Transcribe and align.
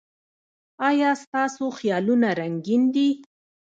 ایا 0.89 1.11
ستاسو 1.23 1.65
خیالونه 1.77 2.29
رنګین 2.39 2.83
دي؟ 2.93 3.09